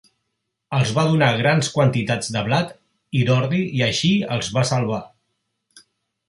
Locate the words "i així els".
3.81-4.51